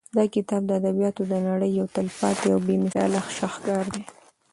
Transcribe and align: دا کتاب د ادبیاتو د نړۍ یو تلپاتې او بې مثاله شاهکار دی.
دا 0.17 0.23
کتاب 0.35 0.61
د 0.67 0.71
ادبیاتو 0.79 1.21
د 1.31 1.33
نړۍ 1.47 1.71
یو 1.79 1.87
تلپاتې 1.95 2.47
او 2.53 2.59
بې 2.65 2.75
مثاله 2.85 3.19
شاهکار 3.37 3.85
دی. 3.93 4.03